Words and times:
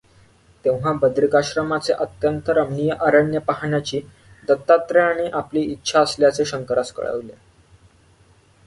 तेव्हा 0.65 0.91
बदरिकाश्रमाचे 0.93 1.93
अत्यंत 1.93 2.49
रमणीय 2.49 2.91
अरण्य 2.99 3.39
पाहाण्याची 3.39 4.01
दत्तात्रेयाने 4.47 5.29
आपली 5.33 5.61
इच्छा 5.61 6.01
असल्याचे 6.01 6.45
शंकरास 6.45 6.91
कळविले. 6.91 7.33